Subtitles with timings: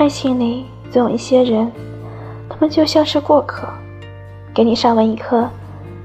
[0.00, 1.70] 爱情里总有一些人，
[2.48, 3.68] 他们就像是过客，
[4.54, 5.46] 给你上完一课，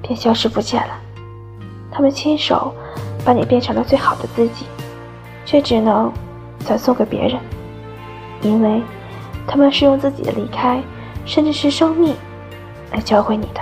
[0.02, 0.94] 便消失不见了。
[1.90, 2.74] 他们亲手
[3.24, 4.66] 把你变成了最好的自己，
[5.46, 6.12] 却只能
[6.66, 7.40] 转送给别人，
[8.42, 8.82] 因为
[9.48, 10.84] 他们是用自己的离开，
[11.26, 12.14] 甚至是生命，
[12.92, 13.62] 来教会你的。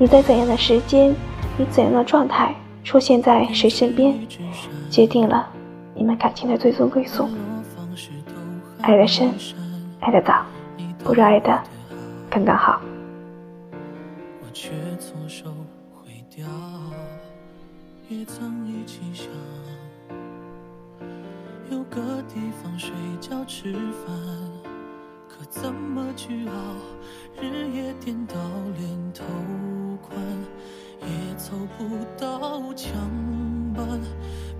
[0.00, 1.14] 你在怎样的时间，
[1.58, 4.18] 以怎样的状态出现在谁身边，
[4.90, 5.46] 决定了
[5.94, 7.28] 你们感情的最终归宿。
[8.82, 9.32] 爱的深，
[10.00, 10.44] 爱的早，
[11.04, 11.62] 不如爱的
[12.28, 12.80] 刚刚好。
[14.40, 15.44] 我却错手
[15.94, 16.44] 毁掉，
[18.08, 19.28] 也曾一起想
[21.70, 24.12] 有个地方睡觉吃饭，
[25.28, 26.52] 可怎么去熬？
[27.40, 28.34] 日夜颠倒，
[28.76, 29.24] 连头
[30.02, 30.18] 款
[31.02, 31.88] 也凑不
[32.18, 32.92] 到墙
[33.76, 33.86] 板，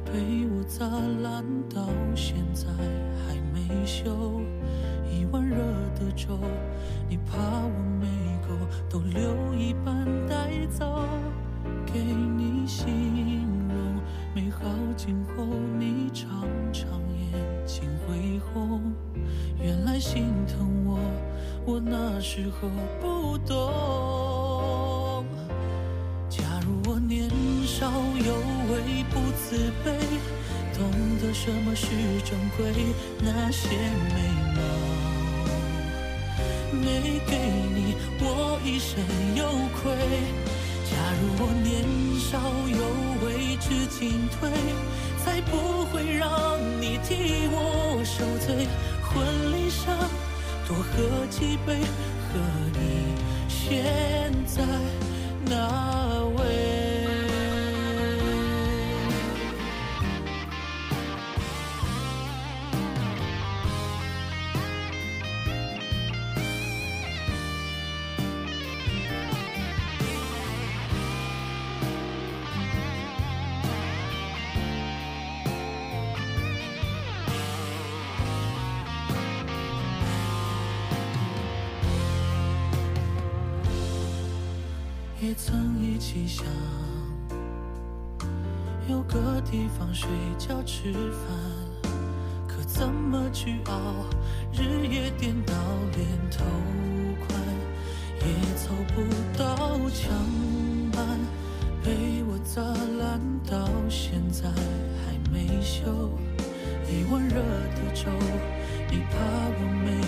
[0.05, 0.87] 被我砸
[1.23, 2.69] 烂到现在
[3.73, 4.42] 还没修。
[5.11, 5.56] 一碗热
[5.95, 6.39] 的粥，
[7.09, 8.06] 你怕我没
[8.47, 8.55] 够，
[8.89, 11.06] 都留一半带走，
[11.87, 12.87] 给你形
[13.69, 14.03] 容
[14.34, 14.61] 美好
[14.97, 15.45] 今后，
[15.78, 16.28] 你常
[16.73, 18.93] 常眼睛会红。
[19.59, 20.98] 原来心疼我，
[21.65, 22.69] 我那时候
[23.00, 25.25] 不懂。
[26.28, 27.31] 假如我年
[27.65, 28.34] 少有
[28.73, 29.97] 为不自卑，
[30.75, 31.87] 懂得什么是
[32.25, 32.61] 珍贵，
[33.20, 33.69] 那些
[34.15, 34.17] 美
[34.55, 34.59] 梦
[36.81, 37.37] 没给
[37.75, 38.98] 你，我一生
[39.37, 39.41] 有
[39.81, 39.81] 愧。
[40.91, 41.70] 假如我年
[42.19, 42.31] 少
[42.69, 42.83] 有
[43.25, 44.50] 为知进退，
[45.25, 48.67] 才不会让你替我受罪。
[49.03, 49.12] 婚
[49.53, 49.83] 礼上
[50.67, 51.75] 多喝几杯，
[52.28, 52.41] 和
[52.73, 53.15] 你
[53.48, 54.65] 现在
[55.47, 56.81] 那位。
[85.34, 86.44] 曾一起想
[88.88, 91.93] 有个地方睡觉吃饭，
[92.47, 94.04] 可怎么去熬？
[94.53, 95.54] 日夜颠倒，
[95.97, 96.44] 连头
[97.26, 97.41] 款
[98.21, 98.26] 也
[98.56, 99.03] 凑不
[99.38, 100.10] 到墙
[100.92, 101.19] 板，
[101.82, 106.10] 被我砸烂到现在还没修。
[106.91, 108.10] 一碗热的粥，
[108.91, 109.16] 你怕
[109.56, 110.02] 我没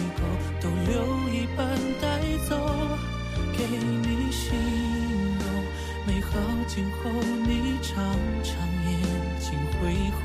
[6.66, 7.10] 今后，
[7.46, 7.94] 你常
[8.42, 8.56] 常
[8.90, 8.92] 眼
[9.38, 9.94] 睛会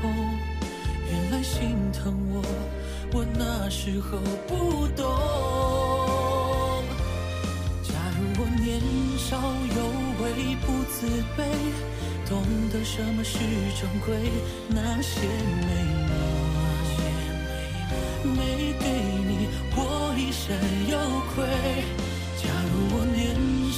[1.10, 2.42] 原来心疼我，
[3.12, 5.04] 我那时候不懂。
[7.82, 8.80] 假如我年
[9.18, 9.36] 少
[9.76, 9.78] 有
[10.22, 10.24] 为
[10.64, 11.06] 不自
[11.36, 11.38] 卑，
[12.28, 12.30] 懂
[12.72, 13.38] 得什么是
[13.78, 14.08] 珍贵，
[14.68, 15.26] 那些
[15.66, 15.68] 美
[16.08, 16.10] 梦
[18.36, 18.38] 没
[18.78, 18.84] 给
[19.26, 19.78] 你，我
[20.16, 20.56] 一生
[20.88, 20.96] 有
[21.34, 21.36] 愧。
[22.36, 23.20] 假如我年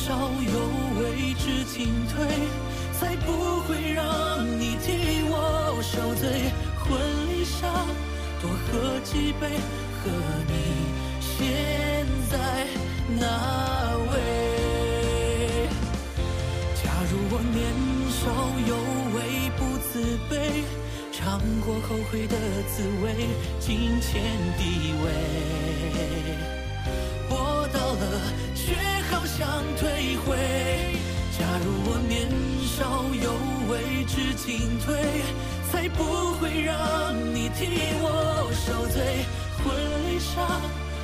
[0.04, 0.58] 少有
[0.98, 2.26] 为知进退，
[2.98, 4.02] 才不会让
[4.58, 6.50] 你替我受罪。
[6.76, 6.90] 婚
[7.28, 7.86] 礼上
[8.40, 9.46] 多喝几杯，
[10.02, 10.10] 和
[10.48, 10.52] 你
[11.20, 12.34] 现在
[13.16, 13.24] 那
[14.10, 14.12] 位。
[16.74, 17.62] 假如我年
[18.10, 18.20] 少
[18.66, 18.74] 有
[19.14, 19.16] 为
[19.56, 20.34] 不自卑，
[21.12, 22.36] 尝过后悔的
[22.66, 23.06] 滋味，
[23.60, 23.70] 金
[24.00, 24.10] 钱
[24.58, 24.60] 地
[25.04, 25.06] 位，
[30.24, 30.36] 回。
[31.38, 32.28] 假如我年
[32.64, 33.26] 少有
[33.70, 34.88] 为知进退，
[35.70, 36.02] 才不
[36.34, 36.72] 会让
[37.34, 37.60] 你替
[38.00, 38.96] 我受罪。
[39.62, 39.64] 婚
[40.06, 40.34] 礼上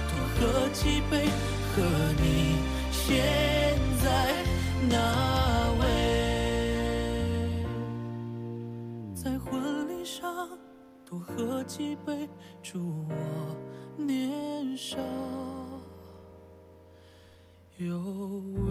[0.09, 1.29] 多喝几杯，
[1.75, 1.77] 和
[2.21, 2.27] 你
[2.91, 3.07] 现
[4.03, 4.07] 在
[4.89, 4.95] 那
[5.81, 5.83] 位。
[9.15, 10.49] 在婚礼上
[11.09, 12.29] 多喝几杯，
[12.63, 13.15] 祝我
[13.97, 14.99] 年少
[17.79, 17.97] 有
[18.67, 18.68] 为。